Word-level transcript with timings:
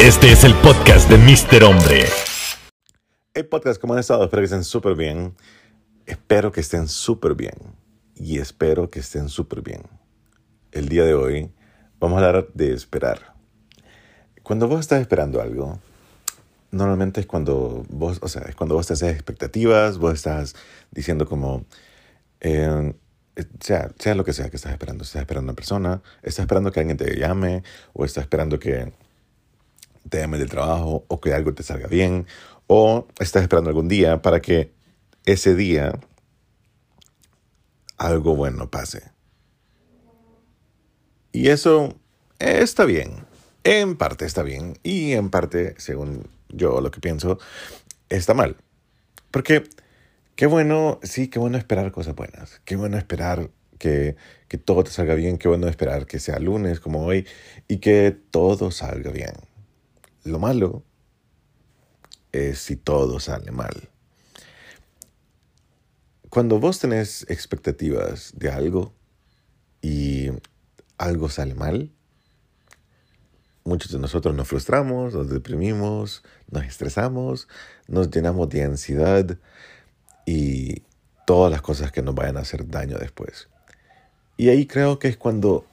Este 0.00 0.32
es 0.32 0.44
el 0.44 0.54
podcast 0.54 1.10
de 1.10 1.18
Mr. 1.18 1.62
Hombre. 1.62 2.06
Hey 3.34 3.42
podcast, 3.42 3.78
¿cómo 3.78 3.92
han 3.92 3.98
estado? 3.98 4.24
Espero 4.24 4.40
que 4.40 4.46
estén 4.46 4.64
súper 4.64 4.94
bien. 4.94 5.36
Espero 6.06 6.52
que 6.52 6.60
estén 6.60 6.88
súper 6.88 7.34
bien. 7.34 7.52
Y 8.14 8.38
espero 8.38 8.88
que 8.88 9.00
estén 9.00 9.28
súper 9.28 9.60
bien. 9.60 9.82
El 10.72 10.88
día 10.88 11.04
de 11.04 11.12
hoy 11.12 11.52
vamos 11.98 12.16
a 12.16 12.26
hablar 12.26 12.48
de 12.54 12.72
esperar. 12.72 13.34
Cuando 14.42 14.68
vos 14.68 14.80
estás 14.80 15.02
esperando 15.02 15.42
algo, 15.42 15.78
normalmente 16.70 17.20
es 17.20 17.26
cuando 17.26 17.84
vos, 17.90 18.20
o 18.22 18.28
sea, 18.28 18.40
es 18.48 18.54
cuando 18.54 18.76
vos 18.76 18.86
te 18.86 18.94
haces 18.94 19.12
expectativas, 19.12 19.98
vos 19.98 20.14
estás 20.14 20.56
diciendo 20.90 21.26
como, 21.26 21.66
eh, 22.40 22.94
sea, 23.60 23.90
sea 23.98 24.14
lo 24.14 24.24
que 24.24 24.32
sea 24.32 24.48
que 24.48 24.56
estás 24.56 24.72
esperando, 24.72 25.04
estás 25.04 25.20
esperando 25.20 25.50
a 25.50 25.52
una 25.52 25.56
persona, 25.56 26.00
estás 26.22 26.44
esperando 26.44 26.72
que 26.72 26.80
alguien 26.80 26.96
te 26.96 27.18
llame, 27.18 27.64
o 27.92 28.06
estás 28.06 28.22
esperando 28.22 28.58
que 28.58 28.94
te 30.08 30.18
llame 30.18 30.38
del 30.38 30.48
trabajo, 30.48 31.04
o 31.08 31.20
que 31.20 31.32
algo 31.32 31.54
te 31.54 31.62
salga 31.62 31.86
bien, 31.86 32.26
o 32.66 33.06
estás 33.18 33.42
esperando 33.42 33.70
algún 33.70 33.88
día 33.88 34.22
para 34.22 34.40
que 34.40 34.72
ese 35.26 35.54
día 35.54 35.98
algo 37.98 38.34
bueno 38.34 38.70
pase. 38.70 39.10
Y 41.32 41.48
eso 41.48 41.94
está 42.38 42.84
bien, 42.84 43.26
en 43.64 43.96
parte 43.96 44.24
está 44.24 44.42
bien, 44.42 44.78
y 44.82 45.12
en 45.12 45.30
parte, 45.30 45.74
según 45.78 46.28
yo 46.48 46.80
lo 46.80 46.90
que 46.90 47.00
pienso, 47.00 47.38
está 48.08 48.34
mal. 48.34 48.56
Porque 49.30 49.64
qué 50.34 50.46
bueno, 50.46 50.98
sí, 51.02 51.28
qué 51.28 51.38
bueno 51.38 51.58
esperar 51.58 51.92
cosas 51.92 52.14
buenas, 52.16 52.60
qué 52.64 52.76
bueno 52.76 52.96
esperar 52.96 53.50
que, 53.78 54.16
que 54.48 54.58
todo 54.58 54.82
te 54.84 54.90
salga 54.90 55.14
bien, 55.14 55.38
qué 55.38 55.48
bueno 55.48 55.68
esperar 55.68 56.06
que 56.06 56.18
sea 56.18 56.38
lunes 56.38 56.80
como 56.80 57.04
hoy 57.04 57.26
y 57.68 57.78
que 57.78 58.16
todo 58.30 58.70
salga 58.70 59.10
bien. 59.10 59.49
Lo 60.24 60.38
malo 60.38 60.82
es 62.32 62.58
si 62.58 62.76
todo 62.76 63.20
sale 63.20 63.50
mal. 63.50 63.88
Cuando 66.28 66.60
vos 66.60 66.78
tenés 66.78 67.26
expectativas 67.28 68.32
de 68.36 68.50
algo 68.50 68.92
y 69.82 70.28
algo 70.98 71.28
sale 71.28 71.54
mal, 71.54 71.90
muchos 73.64 73.90
de 73.90 73.98
nosotros 73.98 74.34
nos 74.34 74.46
frustramos, 74.46 75.14
nos 75.14 75.28
deprimimos, 75.28 76.22
nos 76.50 76.64
estresamos, 76.64 77.48
nos 77.88 78.10
llenamos 78.10 78.48
de 78.48 78.62
ansiedad 78.62 79.38
y 80.26 80.82
todas 81.26 81.50
las 81.50 81.62
cosas 81.62 81.90
que 81.90 82.02
nos 82.02 82.14
vayan 82.14 82.36
a 82.36 82.40
hacer 82.40 82.68
daño 82.68 82.98
después. 82.98 83.48
Y 84.36 84.48
ahí 84.50 84.66
creo 84.66 84.98
que 84.98 85.08
es 85.08 85.16
cuando 85.16 85.66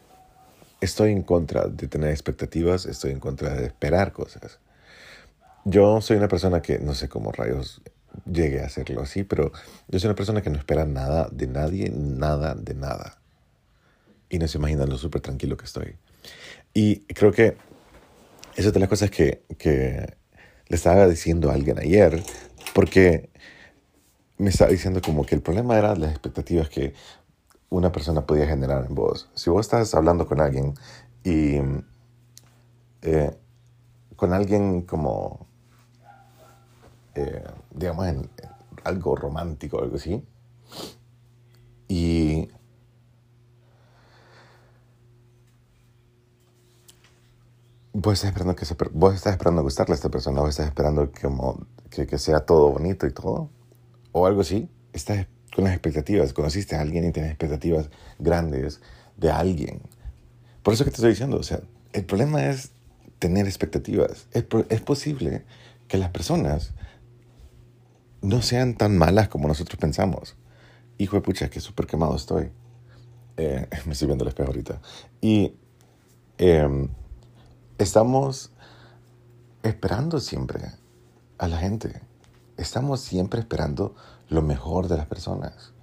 estoy 0.82 1.12
en 1.12 1.24
contra 1.24 1.68
de 1.68 1.88
tener 1.88 2.10
expectativas, 2.10 2.86
estoy 2.86 3.12
en 3.12 3.20
contra 3.20 3.54
de 3.54 3.66
esperar 3.66 4.12
cosas. 4.12 4.60
Yo 5.66 6.02
soy 6.02 6.18
una 6.18 6.28
persona 6.28 6.62
que 6.62 6.80
no 6.80 6.94
sé 6.94 7.10
cómo 7.10 7.32
rayos 7.32 7.82
llegue 8.26 8.62
a 8.62 8.66
hacerlo 8.66 9.02
así, 9.02 9.24
pero 9.24 9.52
yo 9.88 10.00
soy 10.00 10.08
una 10.08 10.16
persona 10.16 10.42
que 10.42 10.50
no 10.50 10.58
espera 10.58 10.86
nada 10.86 11.30
de 11.32 11.48
nadie, 11.48 11.92
nada 11.94 12.56
de 12.56 12.74
nada. 12.74 13.20
Y 14.30 14.40
no 14.40 14.48
se 14.48 14.58
imaginan 14.58 14.90
lo 14.90 14.98
súper 14.98 15.22
tranquilo 15.22 15.58
que 15.58 15.66
estoy. 15.66 15.96
Y 16.74 17.02
creo 17.14 17.32
que 17.32 17.58
esa 18.56 18.68
es 18.70 18.74
de 18.74 18.80
las 18.80 18.90
cosas 18.90 19.10
que, 19.10 19.44
que 19.58 20.16
le 20.68 20.76
estaba 20.76 21.08
diciendo 21.08 21.50
a 21.50 21.54
alguien 21.54 21.80
ayer, 21.80 22.24
porque 22.74 23.30
me 24.38 24.50
estaba 24.50 24.72
diciendo 24.72 25.02
como 25.02 25.26
que 25.26 25.36
el 25.36 25.42
problema 25.42 25.78
era 25.78 25.96
las 25.96 26.12
expectativas 26.12 26.70
que 26.70 26.94
una 27.70 27.92
persona 27.92 28.26
podía 28.26 28.48
generar 28.48 28.86
en 28.86 28.96
vos. 28.96 29.30
Si 29.34 29.50
vos 29.50 29.66
estás 29.66 29.94
hablando 29.96 30.26
con 30.26 30.42
alguien 30.42 30.74
y 31.24 31.58
eh, 33.02 33.38
con 34.16 34.34
alguien 34.34 34.82
como 34.82 35.48
eh, 37.18 37.44
digamos, 37.72 38.08
en, 38.08 38.30
algo 38.84 39.16
romántico 39.16 39.82
algo 39.82 39.96
así. 39.96 40.24
Y 41.88 42.50
vos 47.94 48.14
estás 48.14 48.30
esperando 48.30 48.56
que 48.56 48.66
vos 48.94 49.16
estás 49.16 49.34
esperando 49.34 49.64
gustarle 49.64 49.94
a 49.94 49.96
esta 49.96 50.10
persona, 50.10 50.42
vos 50.42 50.50
estás 50.50 50.68
esperando 50.68 51.12
que, 51.12 51.22
como, 51.22 51.66
que, 51.90 52.06
que, 52.06 52.20
sea 52.20 52.42
todo 52.46 52.72
bonito 52.72 53.08
y 53.08 53.14
todo, 53.14 53.50
o 54.12 54.26
algo 54.28 54.42
así. 54.42 54.70
Estás 54.94 55.28
con 55.58 55.64
las 55.64 55.74
expectativas, 55.74 56.34
conociste 56.34 56.76
a 56.76 56.82
alguien 56.82 57.04
y 57.04 57.12
tienes 57.12 57.32
expectativas 57.32 57.90
grandes 58.20 58.80
de 59.18 59.32
alguien. 59.32 59.82
Por 60.62 60.76
eso 60.76 60.84
que 60.86 60.92
te 60.92 60.98
estoy 60.98 61.10
diciendo, 61.10 61.38
o 61.38 61.42
sea, 61.42 61.62
el 61.94 62.06
problema 62.06 62.46
es 62.46 62.74
tener 63.18 63.48
expectativas. 63.48 64.28
Es, 64.34 64.46
es 64.70 64.82
posible 64.82 65.46
que 65.88 65.98
las 65.98 66.12
personas 66.12 66.74
no 68.22 68.44
sean 68.44 68.76
tan 68.76 69.00
malas 69.00 69.30
como 69.30 69.48
nosotros 69.48 69.80
pensamos. 69.80 70.36
Hijo 71.00 71.16
de 71.16 71.24
pucha, 71.24 71.50
que 71.50 71.60
súper 71.60 71.88
quemado 71.88 72.16
estoy. 72.16 72.52
Eh, 73.38 73.68
me 73.88 73.94
estoy 73.94 74.06
viendo 74.06 74.26
el 74.26 74.30
espejo 74.30 74.50
ahorita. 74.50 74.80
Y 75.22 75.56
em, 76.38 76.88
estamos 77.80 78.52
esperando 79.64 80.20
siempre 80.20 80.72
a 81.40 81.48
la 81.48 81.58
gente. 81.58 82.00
Estamos 82.58 83.02
siempre 83.02 83.40
esperando 83.40 83.96
lo 84.30 84.42
mejor 84.42 84.88
de 84.88 84.98
las 84.98 85.08
personas. 85.08 85.74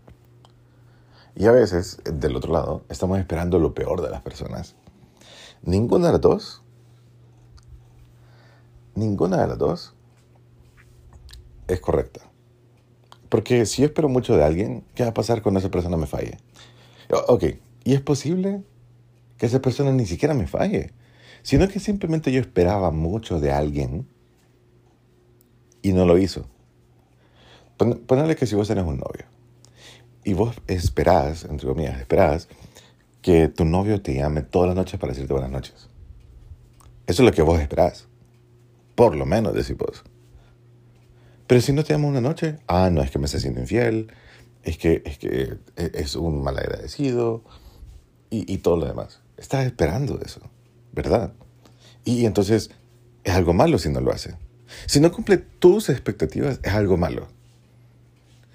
Y 1.34 1.47
a 1.47 1.53
veces, 1.53 1.99
del 2.05 2.37
otro 2.37 2.53
lado, 2.53 2.84
estamos 2.88 3.19
esperando 3.19 3.59
lo 3.59 3.75
peor 3.75 4.03
de 4.03 4.10
las 4.10 4.22
personas. 4.22 4.77
Ninguna 5.62 6.06
de 6.06 6.12
las 6.12 6.21
dos. 6.21 6.62
Ninguna 8.94 9.41
de 9.41 9.49
las 9.49 9.59
dos 9.59 9.94
es 11.66 11.81
correcta. 11.81 12.21
Porque 13.28 13.66
si 13.66 13.83
yo 13.83 13.87
espero 13.87 14.09
mucho 14.09 14.37
de 14.37 14.44
alguien, 14.44 14.84
¿qué 14.94 15.03
va 15.03 15.10
a 15.10 15.15
pasar 15.15 15.43
cuando 15.43 15.59
esa 15.59 15.71
persona 15.71 15.97
me 15.97 16.06
falle? 16.06 16.38
Ok, 17.27 17.44
y 17.83 17.94
es 17.94 18.00
posible 18.00 18.62
que 19.38 19.47
esa 19.47 19.60
persona 19.60 19.91
ni 19.91 20.06
siquiera 20.06 20.34
me 20.34 20.47
falle, 20.47 20.93
sino 21.43 21.69
que 21.69 21.81
simplemente 21.81 22.31
yo 22.31 22.41
esperaba 22.41 22.91
mucho 22.93 23.41
de 23.41 23.50
alguien 23.50 24.06
y 25.83 25.93
no 25.93 26.06
lo 26.06 26.16
hizo. 26.19 26.47
Ponle 27.76 28.36
que 28.36 28.46
si 28.46 28.54
vos 28.54 28.68
tenés 28.68 28.84
un 28.84 28.98
novio 28.98 29.24
y 30.24 30.32
vos 30.32 30.56
esperás, 30.66 31.44
entre 31.44 31.68
comillas, 31.68 32.00
esperás 32.00 32.48
que 33.20 33.48
tu 33.48 33.64
novio 33.64 34.00
te 34.00 34.14
llame 34.14 34.42
todas 34.42 34.68
las 34.68 34.76
noches 34.76 34.98
para 34.98 35.12
decirte 35.12 35.32
buenas 35.32 35.50
noches. 35.50 35.88
Eso 37.06 37.22
es 37.22 37.26
lo 37.26 37.32
que 37.32 37.42
vos 37.42 37.60
esperás. 37.60 38.06
Por 38.94 39.16
lo 39.16 39.26
menos, 39.26 39.54
decís 39.54 39.76
vos. 39.76 40.04
Pero 41.46 41.60
si 41.60 41.72
no 41.72 41.84
te 41.84 41.92
llama 41.92 42.08
una 42.08 42.20
noche, 42.20 42.58
ah, 42.66 42.90
no, 42.90 43.02
es 43.02 43.10
que 43.10 43.18
me 43.18 43.26
está 43.26 43.38
siendo 43.38 43.60
infiel, 43.60 44.12
es 44.62 44.78
que 44.78 45.02
es, 45.04 45.18
que 45.18 45.58
e, 45.76 45.91
es 45.94 46.16
un 46.16 46.42
mal 46.42 46.58
agradecido 46.58 47.42
y, 48.30 48.50
y 48.50 48.58
todo 48.58 48.76
lo 48.76 48.86
demás. 48.86 49.20
Estás 49.36 49.66
esperando 49.66 50.18
eso, 50.24 50.41
¿verdad? 50.92 51.34
Y 52.04 52.24
entonces 52.24 52.70
es 53.24 53.34
algo 53.34 53.52
malo 53.52 53.78
si 53.78 53.91
no 53.91 54.00
lo 54.00 54.12
hace. 54.12 54.36
Si 54.86 55.00
no 55.00 55.12
cumple 55.12 55.38
tus 55.38 55.91
expectativas, 55.91 56.60
es 56.62 56.72
algo 56.72 56.96
malo. 56.96 57.28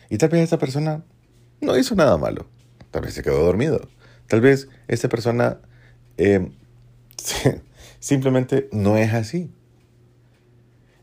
Y 0.09 0.17
tal 0.17 0.29
vez 0.29 0.41
esa 0.41 0.57
persona 0.57 1.03
no 1.61 1.77
hizo 1.77 1.95
nada 1.95 2.17
malo. 2.17 2.47
Tal 2.91 3.03
vez 3.03 3.13
se 3.13 3.23
quedó 3.23 3.43
dormido. 3.43 3.87
Tal 4.27 4.41
vez 4.41 4.67
esa 4.87 5.09
persona 5.09 5.59
eh, 6.17 6.51
simplemente 7.99 8.69
no 8.71 8.97
es 8.97 9.13
así. 9.13 9.51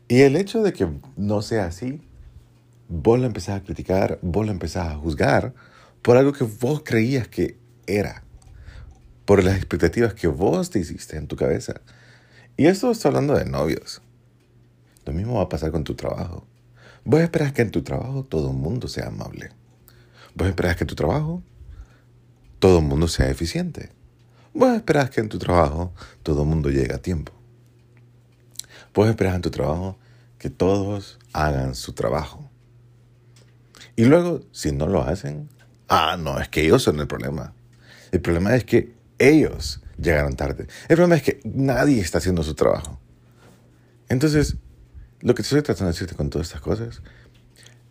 Y 0.07 0.21
el 0.21 0.35
hecho 0.35 0.63
de 0.63 0.73
que 0.73 0.87
no 1.17 1.41
sea 1.41 1.65
así, 1.65 2.01
vos 2.87 3.19
lo 3.19 3.25
empezás 3.25 3.59
a 3.59 3.63
criticar, 3.63 4.19
vos 4.21 4.45
lo 4.45 4.51
empezás 4.51 4.87
a 4.87 4.95
juzgar 4.95 5.53
por 6.01 6.15
algo 6.15 6.31
que 6.31 6.45
vos 6.45 6.81
creías 6.85 7.27
que 7.27 7.57
era, 7.85 8.23
por 9.25 9.43
las 9.43 9.57
expectativas 9.57 10.13
que 10.13 10.27
vos 10.27 10.69
te 10.69 10.79
hiciste 10.79 11.17
en 11.17 11.27
tu 11.27 11.35
cabeza. 11.35 11.81
Y 12.55 12.67
esto 12.67 12.89
está 12.91 13.09
hablando 13.09 13.35
de 13.35 13.45
novios. 13.45 14.01
Lo 15.05 15.13
mismo 15.13 15.35
va 15.35 15.43
a 15.43 15.49
pasar 15.49 15.71
con 15.71 15.83
tu 15.83 15.95
trabajo. 15.95 16.47
Vos 17.09 17.21
esperás 17.21 17.53
que 17.53 17.61
en 17.61 17.71
tu 17.71 17.83
trabajo 17.83 18.25
todo 18.25 18.51
el 18.51 18.57
mundo 18.57 18.89
sea 18.89 19.07
amable. 19.07 19.51
Vos 20.35 20.45
esperás 20.45 20.75
que 20.75 20.83
en 20.83 20.89
tu 20.89 20.95
trabajo 20.95 21.41
todo 22.59 22.79
el 22.79 22.83
mundo 22.83 23.07
sea 23.07 23.29
eficiente. 23.29 23.91
Vos 24.53 24.75
esperás 24.75 25.09
que 25.09 25.21
en 25.21 25.29
tu 25.29 25.39
trabajo 25.39 25.93
todo 26.21 26.41
el 26.41 26.49
mundo 26.49 26.69
llegue 26.69 26.93
a 26.93 26.97
tiempo. 26.97 27.31
Puedes 28.91 29.11
esperar 29.11 29.35
en 29.35 29.41
tu 29.41 29.51
trabajo 29.51 29.97
que 30.37 30.49
todos 30.49 31.17
hagan 31.31 31.75
su 31.75 31.93
trabajo. 31.93 32.51
Y 33.95 34.03
luego, 34.03 34.41
si 34.51 34.73
no 34.73 34.85
lo 34.87 35.01
hacen, 35.01 35.47
ah, 35.87 36.17
no, 36.19 36.41
es 36.41 36.49
que 36.49 36.65
ellos 36.65 36.83
son 36.83 36.99
el 36.99 37.07
problema. 37.07 37.53
El 38.11 38.19
problema 38.19 38.53
es 38.53 38.65
que 38.65 38.97
ellos 39.17 39.81
llegaron 39.97 40.35
tarde. 40.35 40.67
El 40.89 40.97
problema 40.97 41.15
es 41.15 41.23
que 41.23 41.39
nadie 41.45 42.01
está 42.01 42.17
haciendo 42.17 42.43
su 42.43 42.53
trabajo. 42.53 42.99
Entonces, 44.09 44.57
lo 45.21 45.35
que 45.35 45.41
estoy 45.41 45.61
tratando 45.61 45.85
de 45.85 45.93
decirte 45.93 46.15
con 46.15 46.29
todas 46.29 46.47
estas 46.47 46.61
cosas 46.61 47.01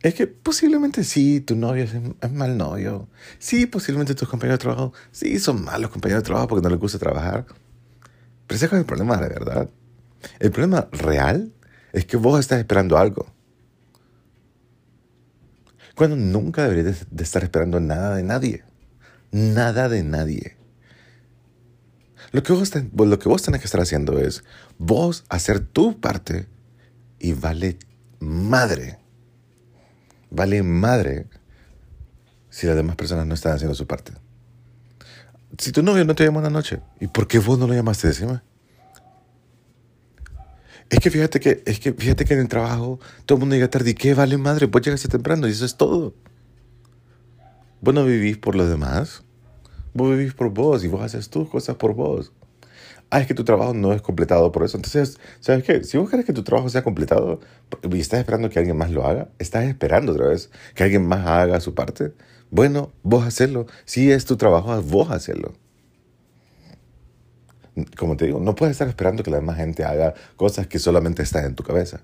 es 0.02 0.14
que 0.14 0.26
posiblemente 0.26 1.02
sí, 1.02 1.40
tu 1.40 1.56
novio 1.56 1.84
es, 1.84 2.30
mal 2.30 2.56
novio. 2.56 3.08
Sí, 3.38 3.66
posiblemente 3.66 4.14
tus 4.14 4.28
compañeros 4.28 4.60
de 4.60 4.62
trabajo, 4.62 4.92
sí, 5.10 5.38
son 5.38 5.64
malos 5.64 5.90
compañeros 5.90 6.22
de 6.22 6.26
trabajo 6.26 6.48
porque 6.48 6.62
no 6.62 6.70
les 6.70 6.78
gusta 6.78 6.98
trabajar. 6.98 7.46
Pero 8.46 8.56
ese 8.56 8.66
es 8.66 8.72
el 8.72 8.84
problema 8.84 9.16
de 9.16 9.28
verdad. 9.28 9.70
El 10.38 10.50
problema 10.52 10.88
real 10.92 11.52
es 11.92 12.04
que 12.04 12.16
vos 12.16 12.38
estás 12.38 12.58
esperando 12.58 12.98
algo. 12.98 13.26
Cuando 15.96 16.14
nunca 16.14 16.62
deberías 16.62 17.06
de 17.10 17.24
estar 17.24 17.42
esperando 17.42 17.80
nada 17.80 18.14
de 18.14 18.22
nadie. 18.22 18.64
Nada 19.32 19.88
de 19.88 20.04
nadie. 20.04 20.56
Lo 22.32 22.42
que, 22.42 22.52
vos 22.52 22.72
lo 22.94 23.18
que 23.18 23.28
vos 23.28 23.42
tenés 23.42 23.60
que 23.60 23.66
estar 23.66 23.80
haciendo 23.80 24.18
es 24.18 24.44
vos 24.78 25.24
hacer 25.28 25.60
tu 25.60 26.00
parte 26.00 26.46
y 27.26 27.32
vale 27.32 27.76
madre. 28.20 28.98
Vale 30.30 30.62
madre 30.62 31.26
si 32.50 32.68
las 32.68 32.76
demás 32.76 32.94
personas 32.94 33.26
no 33.26 33.34
están 33.34 33.54
haciendo 33.54 33.74
su 33.74 33.84
parte. 33.88 34.12
Si 35.58 35.72
tu 35.72 35.82
novio 35.82 36.04
no 36.04 36.14
te 36.14 36.24
llama 36.24 36.38
una 36.38 36.50
noche, 36.50 36.80
¿y 37.00 37.08
por 37.08 37.26
qué 37.26 37.40
vos 37.40 37.58
no 37.58 37.66
lo 37.66 37.74
llamaste 37.74 38.06
encima? 38.06 38.44
Es 40.88 41.00
que 41.00 41.10
fíjate 41.10 41.40
que, 41.40 41.64
es 41.66 41.80
que 41.80 41.92
fíjate 41.92 42.24
que 42.24 42.34
en 42.34 42.40
el 42.40 42.48
trabajo 42.48 43.00
todo 43.24 43.38
el 43.38 43.40
mundo 43.40 43.56
llega 43.56 43.68
tarde 43.68 43.90
y 43.90 43.94
qué 43.94 44.14
vale 44.14 44.38
madre, 44.38 44.66
vos 44.66 44.80
llegaste 44.82 45.08
temprano 45.08 45.48
y 45.48 45.50
eso 45.50 45.64
es 45.64 45.76
todo. 45.76 46.14
Vos 47.80 47.92
no 47.92 48.04
vivís 48.04 48.38
por 48.38 48.54
los 48.54 48.68
demás, 48.68 49.24
vos 49.94 50.16
vivís 50.16 50.32
por 50.32 50.50
vos 50.50 50.84
y 50.84 50.88
vos 50.88 51.02
haces 51.02 51.28
tus 51.28 51.48
cosas 51.48 51.74
por 51.74 51.94
vos. 51.94 52.32
Ah, 53.10 53.20
es 53.20 53.26
que 53.26 53.34
tu 53.34 53.44
trabajo 53.44 53.72
no 53.72 53.92
es 53.92 54.02
completado 54.02 54.50
por 54.52 54.64
eso. 54.64 54.76
Entonces, 54.76 55.18
¿sabes 55.40 55.64
qué? 55.64 55.84
Si 55.84 55.96
vos 55.96 56.10
querés 56.10 56.26
que 56.26 56.32
tu 56.32 56.42
trabajo 56.42 56.68
sea 56.68 56.82
completado 56.82 57.40
y 57.88 58.00
estás 58.00 58.18
esperando 58.20 58.50
que 58.50 58.58
alguien 58.58 58.76
más 58.76 58.90
lo 58.90 59.06
haga, 59.06 59.28
estás 59.38 59.64
esperando 59.64 60.12
otra 60.12 60.28
vez 60.28 60.50
que 60.74 60.82
alguien 60.84 61.06
más 61.06 61.26
haga 61.26 61.60
su 61.60 61.74
parte. 61.74 62.12
Bueno, 62.50 62.92
vos 63.02 63.24
hacerlo. 63.24 63.66
Si 63.84 64.10
es 64.10 64.24
tu 64.24 64.36
trabajo, 64.36 64.80
vos 64.82 65.10
hacerlo 65.10 65.54
como 67.96 68.16
te 68.16 68.26
digo, 68.26 68.40
no 68.40 68.54
puedes 68.54 68.72
estar 68.72 68.88
esperando 68.88 69.22
que 69.22 69.30
la 69.30 69.38
demás 69.38 69.56
gente 69.56 69.84
haga 69.84 70.14
cosas 70.36 70.66
que 70.66 70.78
solamente 70.78 71.22
están 71.22 71.44
en 71.44 71.54
tu 71.54 71.62
cabeza. 71.62 72.00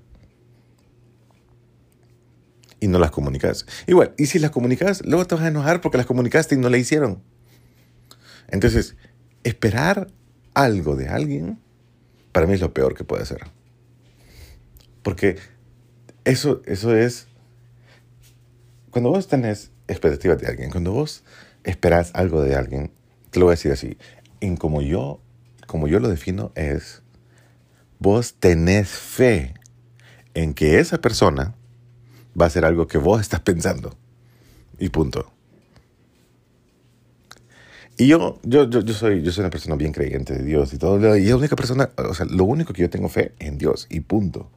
Y 2.79 2.89
no 2.89 2.99
las 2.99 3.11
comunicas. 3.11 3.65
Igual, 3.87 4.13
y 4.19 4.27
si 4.27 4.39
las 4.39 4.51
comunicas, 4.51 5.03
luego 5.07 5.27
te 5.27 5.35
vas 5.35 5.45
a 5.45 5.49
enojar 5.49 5.81
porque 5.81 5.99
las 5.99 6.07
comunicaste 6.07 6.57
y 6.57 6.59
no 6.59 6.69
la 6.69 6.79
hicieron. 6.79 7.23
Entonces, 8.49 8.97
esperar 9.45 10.09
algo 10.55 10.97
de 10.97 11.09
alguien, 11.09 11.59
para 12.33 12.47
mí 12.47 12.55
es 12.55 12.61
lo 12.61 12.73
peor 12.73 12.95
que 12.95 13.05
puede 13.05 13.23
hacer. 13.23 13.43
Porque 15.03 15.37
eso, 16.25 16.63
eso 16.67 16.95
es... 16.95 17.27
Cuando 18.91 19.11
vos 19.11 19.27
tenés 19.29 19.71
expectativas 19.89 20.39
de 20.39 20.47
alguien, 20.47 20.71
cuando 20.71 20.93
vos 20.93 21.25
esperás 21.65 22.11
algo 22.15 22.43
de 22.43 22.57
alguien, 22.57 22.93
te 23.31 23.41
lo 23.41 23.47
voy 23.47 23.53
a 23.53 23.57
decir 23.57 23.73
así, 23.73 23.97
en 24.41 24.57
como 24.57 24.83
yo 24.83 25.21
como 25.73 25.89
yo 25.89 26.01
lo 26.01 26.11
defino, 26.11 26.53
es 26.55 27.03
vos 27.99 28.35
tenés 28.35 28.91
fe 28.91 29.55
en 30.35 30.53
que 30.53 30.81
esa 30.81 31.01
persona 31.01 31.55
va 32.39 32.45
a 32.45 32.49
hacer 32.49 32.67
algo 32.67 32.87
que 32.87 32.99
vos 32.99 33.23
estás 33.23 33.41
pensando. 33.41 33.97
Y 34.79 34.91
punto. 34.91 35.32
Y 37.99 38.07
yo, 38.07 38.41
yo, 38.43 38.69
yo, 38.69 38.81
yo, 38.81 38.95
soy, 38.95 39.23
yo 39.23 39.33
soy 39.33 39.43
una 39.43 39.51
persona 39.51 39.77
bien 39.77 39.93
creyente 39.93 40.35
de 40.35 40.45
Dios 40.45 40.73
y 40.73 40.79
todo. 40.79 41.17
Y 41.17 41.27
la 41.27 41.37
única 41.37 41.57
persona, 41.57 41.91
o 41.97 42.15
sea, 42.15 42.27
lo 42.27 42.45
único 42.45 42.73
que 42.73 42.83
yo 42.83 42.91
tengo 42.91 43.09
fe 43.09 43.35
en 43.39 43.59
Dios 43.59 43.87
y 43.91 44.01
punto. 44.01 44.51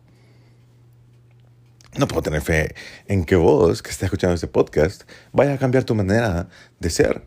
No 1.98 2.08
puedo 2.08 2.22
tener 2.22 2.42
fe 2.42 2.76
en 3.08 3.24
que 3.24 3.36
vos, 3.36 3.82
que 3.82 3.90
estás 3.90 4.04
escuchando 4.04 4.36
este 4.36 4.48
podcast, 4.48 5.04
vaya 5.32 5.54
a 5.54 5.58
cambiar 5.58 5.84
tu 5.84 5.96
manera 5.96 6.50
de 6.80 6.90
ser. 6.90 7.24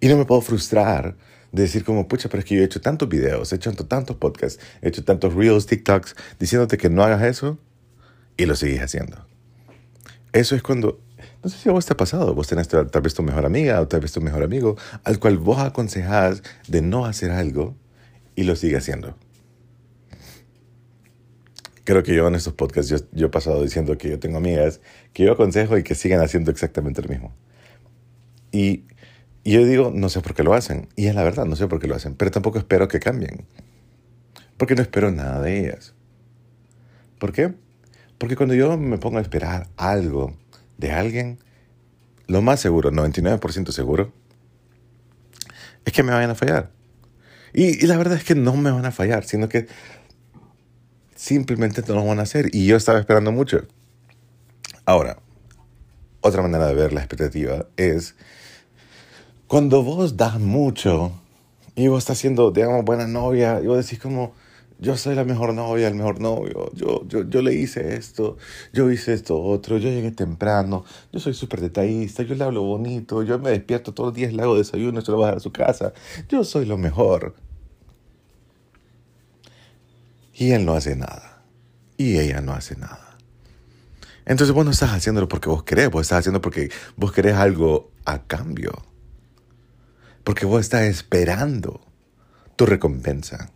Y 0.00 0.08
no 0.08 0.16
me 0.16 0.24
puedo 0.24 0.40
frustrar 0.40 1.16
de 1.52 1.62
decir 1.62 1.84
como, 1.84 2.08
pucha, 2.08 2.28
pero 2.28 2.40
es 2.40 2.44
que 2.44 2.56
yo 2.56 2.62
he 2.62 2.64
hecho 2.64 2.80
tantos 2.80 3.08
videos, 3.08 3.52
he 3.52 3.56
hecho 3.56 3.72
tantos 3.72 4.16
podcasts, 4.16 4.60
he 4.82 4.88
hecho 4.88 5.04
tantos 5.04 5.34
reels, 5.34 5.66
TikToks, 5.66 6.14
diciéndote 6.38 6.76
que 6.76 6.90
no 6.90 7.02
hagas 7.02 7.22
eso 7.22 7.58
y 8.36 8.46
lo 8.46 8.54
sigues 8.54 8.82
haciendo. 8.82 9.26
Eso 10.32 10.54
es 10.54 10.62
cuando, 10.62 11.00
no 11.42 11.50
sé 11.50 11.58
si 11.58 11.68
a 11.68 11.72
vos 11.72 11.86
te 11.86 11.92
ha 11.92 11.96
pasado, 11.96 12.34
vos 12.34 12.48
tenés 12.48 12.68
tal 12.68 13.02
vez 13.02 13.14
tu 13.14 13.22
mejor 13.22 13.46
amiga 13.46 13.80
o 13.80 13.88
tal 13.88 14.00
vez 14.00 14.12
tu 14.12 14.20
mejor 14.20 14.42
amigo 14.42 14.76
al 15.04 15.18
cual 15.18 15.38
vos 15.38 15.58
aconsejás 15.58 16.42
de 16.66 16.82
no 16.82 17.06
hacer 17.06 17.30
algo 17.30 17.76
y 18.34 18.44
lo 18.44 18.56
sigue 18.56 18.76
haciendo. 18.76 19.16
Creo 21.84 22.02
que 22.02 22.14
yo 22.14 22.28
en 22.28 22.34
estos 22.34 22.52
podcasts, 22.52 22.90
yo, 22.90 22.98
yo 23.12 23.28
he 23.28 23.30
pasado 23.30 23.62
diciendo 23.62 23.96
que 23.96 24.10
yo 24.10 24.18
tengo 24.18 24.36
amigas 24.38 24.80
que 25.12 25.24
yo 25.24 25.32
aconsejo 25.32 25.78
y 25.78 25.82
que 25.82 25.94
siguen 25.94 26.20
haciendo 26.20 26.50
exactamente 26.50 27.00
lo 27.00 27.08
mismo. 27.08 27.34
Y 28.52 28.84
y 29.48 29.52
yo 29.52 29.64
digo, 29.64 29.90
no 29.94 30.10
sé 30.10 30.20
por 30.20 30.34
qué 30.34 30.42
lo 30.42 30.52
hacen. 30.52 30.88
Y 30.94 31.06
es 31.06 31.14
la 31.14 31.22
verdad, 31.22 31.46
no 31.46 31.56
sé 31.56 31.66
por 31.68 31.80
qué 31.80 31.86
lo 31.86 31.94
hacen. 31.94 32.14
Pero 32.14 32.30
tampoco 32.30 32.58
espero 32.58 32.86
que 32.86 33.00
cambien. 33.00 33.46
Porque 34.58 34.74
no 34.74 34.82
espero 34.82 35.10
nada 35.10 35.40
de 35.40 35.60
ellas. 35.60 35.94
¿Por 37.18 37.32
qué? 37.32 37.54
Porque 38.18 38.36
cuando 38.36 38.54
yo 38.54 38.76
me 38.76 38.98
pongo 38.98 39.16
a 39.16 39.22
esperar 39.22 39.68
algo 39.78 40.36
de 40.78 40.92
alguien, 40.92 41.38
lo 42.26 42.40
más 42.40 42.60
seguro, 42.60 42.90
99% 42.90 43.70
seguro, 43.72 44.12
es 45.84 45.92
que 45.92 46.02
me 46.02 46.12
vayan 46.12 46.30
a 46.30 46.34
fallar. 46.34 46.70
Y, 47.52 47.84
y, 47.84 47.86
la 47.86 47.96
verdad 47.96 48.16
es 48.16 48.24
que 48.24 48.34
no 48.34 48.56
me 48.56 48.70
van 48.70 48.86
a 48.86 48.92
fallar, 48.92 49.24
sino 49.24 49.48
que 49.48 49.66
simplemente 51.14 51.82
no 51.86 51.94
lo 51.94 52.04
van 52.06 52.20
a 52.20 52.22
hacer. 52.22 52.54
Y 52.54 52.66
yo 52.66 52.76
estaba 52.76 52.98
esperando 52.98 53.32
mucho. 53.32 53.66
Ahora, 54.84 55.18
otra 56.20 56.42
manera 56.42 56.66
de 56.66 56.74
ver 56.74 56.92
la 56.92 57.00
expectativa 57.00 57.66
es 57.76 58.14
cuando 59.46 59.82
vos 59.82 60.16
das 60.16 60.38
mucho 60.38 61.12
y 61.74 61.88
vos 61.88 61.98
estás 61.98 62.18
siendo, 62.18 62.50
digamos, 62.50 62.84
buena 62.84 63.06
novia, 63.06 63.60
y 63.62 63.66
vos 63.66 63.78
decís 63.78 63.98
como, 63.98 64.34
yo 64.78 64.96
soy 64.96 65.16
la 65.16 65.24
mejor 65.24 65.54
novia, 65.54 65.88
el 65.88 65.94
mejor 65.94 66.20
novio, 66.20 66.70
yo, 66.72 67.06
yo, 67.08 67.28
yo 67.28 67.42
le 67.42 67.54
hice 67.54 67.96
esto, 67.96 68.36
yo 68.72 68.90
hice 68.90 69.12
esto 69.12 69.40
otro, 69.40 69.76
yo 69.78 69.88
llegué 69.88 70.12
temprano, 70.12 70.84
yo 71.12 71.18
soy 71.18 71.34
súper 71.34 71.60
detallista, 71.60 72.22
yo 72.22 72.36
le 72.36 72.44
hablo 72.44 72.62
bonito, 72.62 73.22
yo 73.24 73.38
me 73.38 73.50
despierto 73.50 73.92
todos 73.92 74.08
los 74.08 74.16
días, 74.16 74.32
le 74.32 74.42
hago 74.42 74.56
desayuno, 74.56 75.00
se 75.00 75.10
lo 75.10 75.16
voy 75.16 75.30
a 75.30 75.32
a 75.32 75.40
su 75.40 75.52
casa, 75.52 75.92
yo 76.28 76.44
soy 76.44 76.64
lo 76.64 76.78
mejor. 76.78 77.34
Y 80.32 80.52
él 80.52 80.64
no 80.64 80.74
hace 80.74 80.94
nada. 80.94 81.42
Y 81.96 82.18
ella 82.18 82.40
no 82.40 82.52
hace 82.52 82.76
nada. 82.76 83.18
Entonces 84.24 84.54
vos 84.54 84.64
no 84.64 84.70
estás 84.70 84.92
haciéndolo 84.92 85.26
porque 85.26 85.48
vos 85.48 85.64
querés, 85.64 85.90
vos 85.90 86.02
estás 86.02 86.20
haciendo 86.20 86.40
porque 86.40 86.70
vos 86.96 87.10
querés 87.10 87.34
algo 87.34 87.90
a 88.04 88.22
cambio. 88.22 88.72
Porque 90.22 90.46
vos 90.46 90.60
estás 90.60 90.82
esperando 90.82 91.80
tu 92.54 92.66
recompensa. 92.66 93.50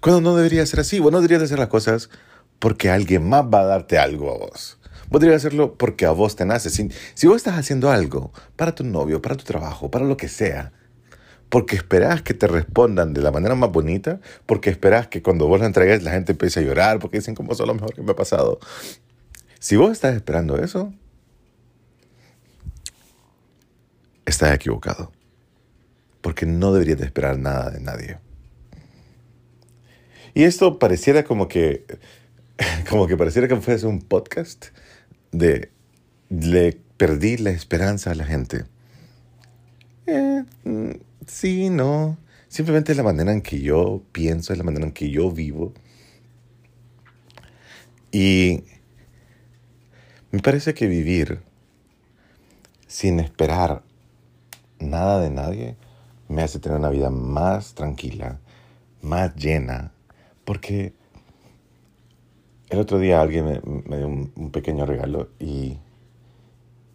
Cuando 0.00 0.20
no 0.20 0.36
debería 0.36 0.64
ser 0.66 0.80
así, 0.80 1.00
vos 1.00 1.12
no 1.12 1.18
deberías 1.18 1.42
hacer 1.42 1.58
las 1.58 1.68
cosas 1.68 2.10
porque 2.58 2.90
alguien 2.90 3.28
más 3.28 3.44
va 3.44 3.60
a 3.60 3.64
darte 3.64 3.98
algo 3.98 4.32
a 4.32 4.38
vos. 4.38 4.78
Vos 5.10 5.20
deberías 5.20 5.44
hacerlo 5.44 5.74
porque 5.74 6.06
a 6.06 6.10
vos 6.10 6.36
te 6.36 6.44
nace. 6.44 6.70
Si, 6.70 7.26
vos 7.26 7.36
estás 7.36 7.58
haciendo 7.58 7.90
algo 7.90 8.32
para 8.56 8.74
tu 8.74 8.84
novio, 8.84 9.22
para 9.22 9.36
tu 9.36 9.44
trabajo, 9.44 9.90
para 9.90 10.04
lo 10.04 10.16
que 10.16 10.28
sea, 10.28 10.72
porque 11.48 11.76
esperás 11.76 12.22
que 12.22 12.34
te 12.34 12.46
respondan 12.46 13.14
de 13.14 13.22
la 13.22 13.30
manera 13.30 13.54
más 13.54 13.70
bonita, 13.72 14.20
porque 14.44 14.70
esperás 14.70 15.08
que 15.08 15.22
cuando 15.22 15.46
vos 15.46 15.60
la 15.60 15.66
entregues 15.66 16.02
la 16.02 16.10
gente 16.10 16.32
empiece 16.32 16.60
a 16.60 16.62
llorar, 16.62 16.98
porque 16.98 17.18
dicen 17.18 17.34
como 17.34 17.52
es 17.52 17.58
lo 17.58 17.74
mejor 17.74 17.94
que 17.94 18.02
me 18.02 18.12
ha 18.12 18.16
pasado. 18.16 18.58
Si 19.58 19.76
vos 19.76 19.92
estás 19.92 20.14
esperando 20.14 20.58
eso, 20.58 20.92
estás 24.26 24.54
equivocado. 24.54 25.10
Porque 26.20 26.44
no 26.46 26.72
deberías 26.72 26.98
de 26.98 27.06
esperar 27.06 27.38
nada 27.38 27.70
de 27.70 27.80
nadie. 27.80 28.18
Y 30.38 30.44
esto 30.44 30.78
pareciera 30.78 31.24
como 31.24 31.48
que, 31.48 31.84
como 32.88 33.08
que 33.08 33.16
pareciera 33.16 33.48
que 33.48 33.56
fuese 33.56 33.88
un 33.88 33.98
podcast 33.98 34.66
de 35.32 35.72
le 36.30 36.78
perdí 36.96 37.38
la 37.38 37.50
esperanza 37.50 38.12
a 38.12 38.14
la 38.14 38.24
gente. 38.24 38.64
Eh, 40.06 40.44
mm, 40.62 40.90
sí, 41.26 41.70
no. 41.70 42.18
Simplemente 42.46 42.92
es 42.92 42.96
la 42.96 43.02
manera 43.02 43.32
en 43.32 43.42
que 43.42 43.60
yo 43.60 44.04
pienso, 44.12 44.52
es 44.52 44.58
la 44.58 44.64
manera 44.64 44.86
en 44.86 44.92
que 44.92 45.10
yo 45.10 45.32
vivo. 45.32 45.72
Y 48.12 48.62
me 50.30 50.38
parece 50.38 50.72
que 50.72 50.86
vivir 50.86 51.40
sin 52.86 53.18
esperar 53.18 53.82
nada 54.78 55.20
de 55.20 55.30
nadie 55.30 55.76
me 56.28 56.42
hace 56.44 56.60
tener 56.60 56.78
una 56.78 56.90
vida 56.90 57.10
más 57.10 57.74
tranquila, 57.74 58.38
más 59.02 59.34
llena, 59.34 59.90
porque 60.48 60.94
el 62.70 62.78
otro 62.78 62.98
día 62.98 63.20
alguien 63.20 63.44
me, 63.84 63.96
dio 63.98 64.06
un, 64.06 64.50
pequeño 64.50 64.86
regalo 64.86 65.28
y, 65.38 65.76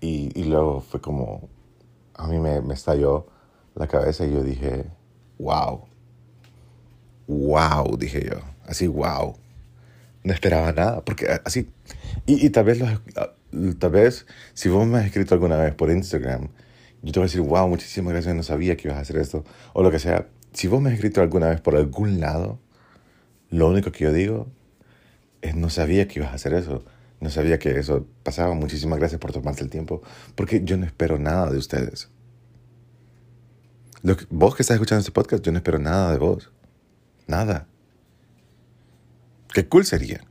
y, 0.02 0.44
luego 0.46 0.82
fue 0.82 1.02
como, 1.02 1.48
a 2.16 2.28
mí 2.28 2.40
me, 2.40 2.62
me 2.62 2.74
estalló 2.74 3.28
la 3.76 3.88
cabeza 3.88 4.26
y 4.26 4.34
yo 4.34 4.42
dije, 4.42 4.86
wow, 5.38 5.84
wow, 7.28 7.96
dije 7.96 8.28
yo, 8.28 8.40
así, 8.66 8.88
wow. 8.88 9.36
No 10.24 10.34
esperaba 10.34 10.72
nada, 10.72 11.06
porque 11.06 11.28
así, 11.46 11.70
y, 12.26 12.44
y 12.44 12.50
tal 12.50 12.66
vez, 12.66 12.80
tal 13.78 13.92
vez, 13.92 14.26
si 14.56 14.70
vos 14.70 14.88
me 14.88 14.98
has 14.98 15.06
escrito 15.06 15.36
alguna 15.36 15.58
vez 15.58 15.76
por 15.76 15.92
Instagram, 15.92 16.48
yo 17.04 17.12
te 17.12 17.20
voy 17.20 17.26
a 17.26 17.30
decir, 17.30 17.42
wow, 17.42 17.68
muchísimas 17.68 18.14
gracias, 18.14 18.34
no 18.34 18.42
sabía 18.42 18.76
que 18.78 18.88
ibas 18.88 18.98
a 18.98 19.02
hacer 19.02 19.18
esto, 19.18 19.44
o 19.74 19.84
lo 19.84 19.92
que 19.92 20.00
sea. 20.00 20.28
si 20.54 20.68
vos 20.68 20.82
me 20.82 20.90
has 20.90 20.96
escrito 20.96 21.22
alguna 21.22 21.50
vez 21.50 21.62
por 21.62 21.76
algún 21.76 22.20
lado, 22.20 22.58
lo 23.54 23.70
único 23.70 23.92
que 23.92 24.06
yo 24.06 24.12
digo 24.12 24.48
es 25.44 25.56
no 25.56 25.70
sabía 25.70 26.08
que 26.08 26.20
ibas 26.20 26.32
a 26.32 26.36
hacer 26.36 26.54
eso. 26.56 26.84
No 27.22 27.30
sabía 27.30 27.60
que 27.60 27.78
eso 27.78 28.08
pasaba. 28.24 28.56
Muchísimas 28.56 28.98
gracias 28.98 29.22
por 29.22 29.32
tomarte 29.32 29.64
el 29.64 29.70
tiempo, 29.70 30.02
porque 30.34 30.64
yo 30.64 30.76
no 30.76 30.88
espero 30.88 31.20
nada 31.20 31.52
de 31.52 31.58
ustedes. 31.60 32.10
vos 34.32 34.56
que 34.56 34.64
estás 34.64 34.76
escuchando 34.76 35.02
este 35.02 35.12
podcast, 35.12 35.46
yo 35.46 35.52
no 35.52 35.60
espero 35.60 35.78
nada 35.78 36.12
de 36.12 36.18
vos. 36.18 36.52
Nada. 37.28 37.68
Qué 39.54 39.68
cool 39.68 39.86
sería 39.86 40.22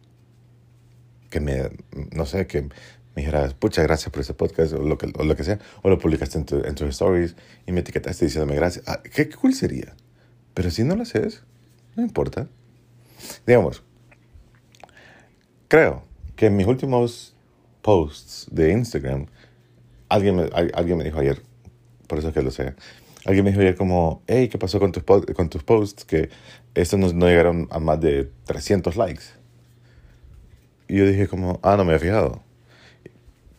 que 1.30 1.38
me, 1.38 1.70
no 2.12 2.26
sé, 2.26 2.48
que 2.48 2.62
me 2.62 2.70
dijeras, 3.14 3.54
pucha, 3.54 3.82
gracias 3.84 4.10
por 4.10 4.20
este 4.20 4.34
podcast 4.34 4.72
o 4.72 4.82
lo 4.82 4.98
que, 4.98 5.12
o 5.16 5.24
lo 5.24 5.36
que 5.36 5.44
sea, 5.44 5.60
o 5.82 5.88
lo 5.88 5.98
publicaste 5.98 6.38
en, 6.38 6.66
en 6.66 6.74
tus 6.74 6.88
stories 6.88 7.36
y 7.66 7.72
me 7.72 7.80
etiquetaste 7.80 8.24
diciéndome 8.24 8.56
gracias. 8.56 8.84
Ah, 8.88 9.00
qué 9.00 9.30
cool 9.30 9.54
sería. 9.54 9.94
Pero 10.54 10.72
si 10.72 10.82
no 10.82 10.96
lo 10.96 11.02
haces, 11.02 11.44
no 11.94 12.02
importa. 12.02 12.48
Digamos, 13.46 13.82
creo 15.68 16.02
que 16.36 16.46
en 16.46 16.56
mis 16.56 16.66
últimos 16.66 17.34
posts 17.82 18.46
de 18.50 18.72
Instagram, 18.72 19.26
alguien 20.08 20.36
me, 20.36 20.42
alguien 20.74 20.98
me 20.98 21.04
dijo 21.04 21.18
ayer, 21.18 21.42
por 22.06 22.18
eso 22.18 22.28
es 22.28 22.34
que 22.34 22.42
lo 22.42 22.50
sé, 22.50 22.74
alguien 23.24 23.44
me 23.44 23.50
dijo 23.50 23.60
ayer 23.60 23.76
como, 23.76 24.22
hey, 24.26 24.48
¿qué 24.48 24.58
pasó 24.58 24.78
con 24.78 24.92
tus, 24.92 25.02
con 25.02 25.48
tus 25.48 25.62
posts? 25.62 26.04
Que 26.04 26.30
estos 26.74 26.98
no, 26.98 27.12
no, 27.12 27.26
llegaron 27.26 27.68
a 27.70 27.78
más 27.78 28.00
de 28.00 28.30
300 28.44 28.96
likes. 28.96 29.24
Y 30.88 30.98
yo 30.98 31.06
dije 31.06 31.28
como, 31.28 31.60
ah, 31.62 31.76
no 31.76 31.84
me 31.84 31.94
había 31.94 32.00
fijado. 32.00 32.42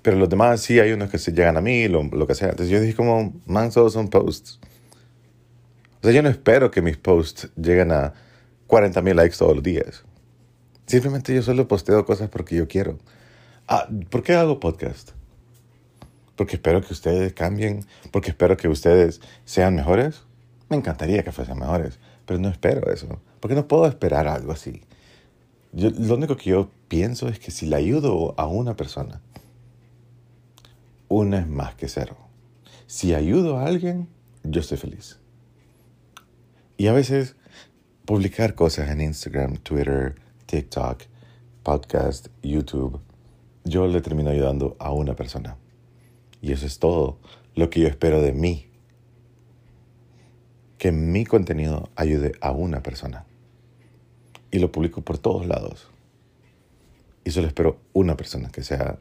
Pero 0.02 0.18
los 0.18 0.30
demás 0.30 0.62
sí 0.62 0.80
hay 0.80 0.92
unos 0.92 1.10
que 1.10 1.18
se 1.18 1.32
llegan 1.32 1.58
a 1.58 1.62
mí, 1.62 1.88
lo, 1.88 2.04
lo 2.04 2.28
que 2.28 2.36
sea. 2.36 2.50
Entonces 2.50 2.70
yo 2.70 2.82
dije 2.82 2.96
como, 2.96 3.34
man, 3.46 3.72
solo 3.72 3.90
son 3.90 4.10
posts. 4.10 4.60
O 6.02 6.04
sea, 6.04 6.12
yo 6.12 6.22
no 6.22 6.30
espero 6.30 6.70
que 6.70 6.82
mis 6.82 6.98
posts 6.98 7.50
lleguen 7.56 7.92
a 7.94 8.14
40 8.74 9.04
mil 9.04 9.16
likes 9.16 9.38
todos 9.38 9.54
los 9.54 9.64
días. 9.64 10.04
Simplemente 10.88 11.32
yo 11.36 11.44
solo 11.44 11.68
posteo 11.68 12.08
cosas 12.08 12.28
porque 12.28 12.56
yo 12.56 12.68
quiero. 12.68 12.98
Ah, 13.68 13.88
¿Por 14.10 14.24
qué 14.24 14.34
hago 14.34 14.60
podcast? 14.60 15.12
Porque 16.36 16.56
espero 16.56 16.82
que 16.82 16.92
ustedes 16.92 17.34
cambien, 17.34 17.86
porque 18.10 18.32
espero 18.32 18.58
que 18.58 18.68
ustedes 18.68 19.22
sean 19.46 19.76
mejores. 19.76 20.24
Me 20.70 20.78
encantaría 20.78 21.24
que 21.24 21.32
fuesen 21.32 21.60
mejores, 21.60 22.00
pero 22.26 22.40
no 22.40 22.50
espero 22.50 22.92
eso. 22.92 23.22
Porque 23.40 23.54
no 23.54 23.68
puedo 23.68 23.86
esperar 23.86 24.28
algo 24.28 24.52
así. 24.52 24.82
Yo, 25.72 25.92
lo 25.92 26.16
único 26.16 26.36
que 26.36 26.50
yo 26.50 26.72
pienso 26.88 27.28
es 27.28 27.38
que 27.38 27.52
si 27.52 27.68
le 27.68 27.76
ayudo 27.76 28.34
a 28.38 28.48
una 28.48 28.76
persona, 28.76 29.22
una 31.10 31.38
es 31.38 31.48
más 31.48 31.76
que 31.76 31.88
cero. 31.88 32.18
Si 32.88 33.14
ayudo 33.14 33.60
a 33.60 33.68
alguien, 33.68 34.10
yo 34.44 34.62
estoy 34.62 34.80
feliz. 34.80 35.20
Y 36.76 36.88
a 36.88 36.94
veces 36.94 37.36
publicar 38.06 38.54
cosas 38.54 38.90
en 38.90 39.00
Instagram, 39.00 39.58
Twitter, 39.58 40.16
TikTok, 40.46 41.04
podcast, 41.64 42.28
YouTube, 42.42 43.00
yo 43.64 43.88
le 43.88 44.02
termino 44.02 44.30
ayudando 44.30 44.76
a 44.80 44.92
una 44.92 45.16
persona. 45.16 45.56
Y 46.42 46.52
eso 46.52 46.66
es 46.66 46.80
todo 46.80 47.18
lo 47.56 47.70
que 47.70 47.80
yo 47.80 47.88
espero 47.88 48.22
de 48.22 48.34
mí. 48.34 48.68
Que 50.78 50.92
mi 50.92 51.26
contenido 51.26 51.90
ayude 51.96 52.34
a 52.42 52.52
una 52.52 52.84
persona. 52.84 53.26
Y 54.52 54.60
lo 54.60 54.72
publico 54.72 55.02
por 55.02 55.18
todos 55.18 55.48
lados. 55.48 55.88
Y 57.24 57.32
solo 57.32 57.48
espero 57.48 57.80
una 57.94 58.18
persona 58.18 58.50
que 58.50 58.64
sea, 58.64 59.00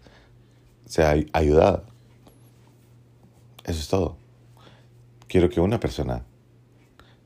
sea 0.86 1.16
ayudada. 1.32 1.82
Eso 3.64 3.80
es 3.80 3.88
todo. 3.88 4.16
Quiero 5.26 5.50
que 5.50 5.60
una 5.60 5.80
persona 5.80 6.24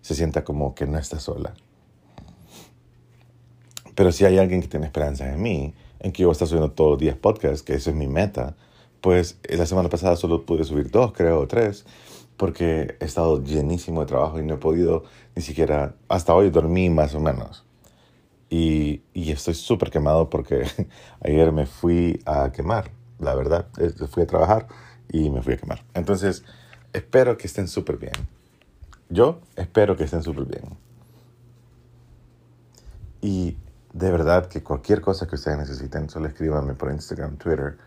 se 0.00 0.14
sienta 0.14 0.42
como 0.42 0.74
que 0.74 0.86
no 0.86 0.96
está 0.96 1.20
sola. 1.20 1.54
Pero 3.96 4.12
si 4.12 4.24
hay 4.24 4.38
alguien 4.38 4.60
que 4.60 4.68
tiene 4.68 4.86
esperanza 4.86 5.28
en 5.28 5.42
mí, 5.42 5.74
en 5.98 6.12
que 6.12 6.22
yo 6.22 6.28
voy 6.28 6.32
a 6.32 6.34
estar 6.34 6.46
subiendo 6.46 6.70
todos 6.70 6.90
los 6.92 6.98
días 7.00 7.16
podcasts, 7.16 7.62
que 7.62 7.74
eso 7.74 7.90
es 7.90 7.96
mi 7.96 8.06
meta, 8.06 8.54
pues 9.00 9.38
la 9.48 9.66
semana 9.66 9.88
pasada 9.88 10.16
solo 10.16 10.44
pude 10.44 10.64
subir 10.64 10.90
dos, 10.90 11.12
creo, 11.12 11.40
o 11.40 11.48
tres, 11.48 11.86
porque 12.36 12.96
he 13.00 13.04
estado 13.04 13.42
llenísimo 13.42 14.00
de 14.00 14.06
trabajo 14.06 14.38
y 14.38 14.44
no 14.44 14.54
he 14.54 14.58
podido 14.58 15.04
ni 15.34 15.42
siquiera, 15.42 15.94
hasta 16.08 16.34
hoy 16.34 16.50
dormí 16.50 16.90
más 16.90 17.14
o 17.14 17.20
menos. 17.20 17.64
Y, 18.50 19.00
y 19.14 19.32
estoy 19.32 19.54
súper 19.54 19.90
quemado 19.90 20.28
porque 20.28 20.64
ayer 21.20 21.50
me 21.52 21.64
fui 21.66 22.20
a 22.26 22.52
quemar, 22.52 22.90
la 23.18 23.34
verdad. 23.34 23.66
Fui 24.10 24.22
a 24.22 24.26
trabajar 24.26 24.68
y 25.10 25.30
me 25.30 25.42
fui 25.42 25.54
a 25.54 25.56
quemar. 25.56 25.82
Entonces, 25.94 26.44
espero 26.92 27.38
que 27.38 27.46
estén 27.46 27.66
súper 27.66 27.96
bien. 27.96 28.12
Yo 29.08 29.40
espero 29.56 29.96
que 29.96 30.04
estén 30.04 30.22
súper 30.22 30.44
bien. 30.44 30.64
Y 33.22 33.56
de 33.92 34.10
verdad 34.10 34.46
que 34.46 34.62
cualquier 34.62 35.00
cosa 35.00 35.26
que 35.26 35.36
ustedes 35.36 35.58
necesiten, 35.58 36.08
solo 36.10 36.28
escríbanme 36.28 36.74
por 36.74 36.90
Instagram, 36.90 37.36
Twitter. 37.36 37.78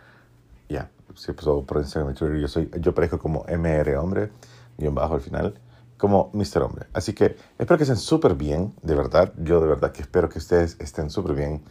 Ya, 0.68 0.90
si 1.16 1.34
pasó 1.34 1.64
por 1.64 1.78
Instagram 1.78 2.12
y 2.12 2.16
Twitter, 2.16 2.38
yo, 2.40 2.48
soy, 2.48 2.72
yo 2.80 2.94
parezco 2.94 3.20
como 3.20 3.46
MR 3.48 3.98
Hombre, 3.98 4.32
guion 4.78 4.96
bajo 4.96 5.16
al 5.16 5.22
final, 5.22 5.60
como 5.98 6.32
Mr. 6.34 6.64
Hombre. 6.64 6.88
Así 6.94 7.14
que 7.14 7.36
espero 7.58 7.78
que 7.78 7.84
estén 7.84 7.98
súper 7.98 8.36
bien, 8.36 8.74
de 8.82 8.96
verdad. 8.96 9.34
Yo 9.38 9.60
de 9.60 9.68
verdad 9.68 9.92
que 9.92 10.02
espero 10.02 10.30
que 10.30 10.40
ustedes 10.40 10.78
estén 10.80 11.10
súper 11.10 11.36
bien. 11.36 11.64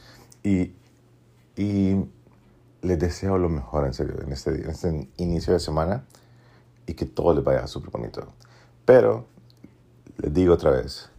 Y, 0.42 0.74
y 1.56 2.04
les 2.82 2.98
deseo 2.98 3.38
lo 3.38 3.48
mejor, 3.48 3.86
en 3.86 3.94
serio, 3.94 4.16
en 4.22 4.32
este, 4.32 4.50
en 4.50 4.70
este 4.70 5.10
inicio 5.16 5.52
de 5.52 5.60
semana 5.60 6.04
y 6.86 6.94
que 6.94 7.06
todo 7.06 7.34
les 7.34 7.44
vaya 7.44 7.66
súper 7.66 7.90
bonito. 7.90 8.26
Pero 8.84 9.26
les 10.16 10.32
digo 10.32 10.54
otra 10.54 10.70
vez, 10.70 11.10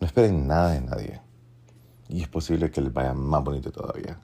no 0.00 0.06
esperen 0.06 0.46
nada 0.46 0.72
de 0.72 0.80
nadie. 0.80 1.27
Y 2.08 2.22
es 2.22 2.28
posible 2.28 2.70
que 2.70 2.80
les 2.80 2.92
vaya 2.92 3.14
más 3.14 3.44
bonito 3.44 3.70
todavía. 3.70 4.18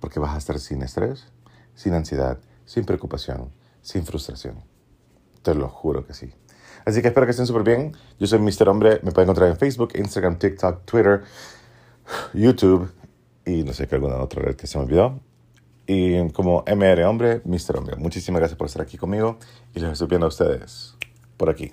Porque 0.00 0.20
vas 0.20 0.34
a 0.34 0.38
estar 0.38 0.58
sin 0.58 0.82
estrés, 0.82 1.26
sin 1.74 1.94
ansiedad, 1.94 2.38
sin 2.64 2.84
preocupación, 2.84 3.50
sin 3.82 4.04
frustración. 4.04 4.62
Te 5.42 5.54
lo 5.54 5.68
juro 5.68 6.06
que 6.06 6.14
sí. 6.14 6.32
Así 6.84 7.00
que 7.00 7.08
espero 7.08 7.26
que 7.26 7.30
estén 7.30 7.46
súper 7.46 7.62
bien. 7.62 7.96
Yo 8.18 8.26
soy 8.26 8.38
Mr. 8.40 8.68
Hombre. 8.68 9.00
Me 9.02 9.12
pueden 9.12 9.28
encontrar 9.28 9.50
en 9.50 9.56
Facebook, 9.56 9.92
Instagram, 9.94 10.38
TikTok, 10.38 10.84
Twitter, 10.84 11.22
YouTube 12.34 12.90
y 13.46 13.62
no 13.62 13.72
sé 13.72 13.86
qué 13.86 13.94
alguna 13.94 14.16
otra 14.16 14.42
red 14.42 14.56
que 14.56 14.66
se 14.66 14.78
me 14.78 14.84
olvidó. 14.84 15.20
Y 15.86 16.30
como 16.30 16.64
MR 16.66 17.04
Hombre, 17.04 17.42
Mr. 17.44 17.76
Hombre. 17.76 17.96
Muchísimas 17.96 18.40
gracias 18.40 18.56
por 18.56 18.66
estar 18.66 18.82
aquí 18.82 18.96
conmigo 18.96 19.38
y 19.74 19.80
les 19.80 19.92
estoy 19.92 20.08
viendo 20.08 20.26
a 20.26 20.28
ustedes 20.28 20.94
por 21.36 21.50
aquí. 21.50 21.72